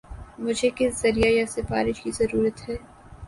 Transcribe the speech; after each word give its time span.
مجھے 0.39 0.69
کس 0.77 1.01
ذریعہ 1.01 1.29
یا 1.31 1.45
سفارش 1.47 2.01
کی 2.01 2.11
ضرورت 2.11 2.69
ہے 2.69 2.75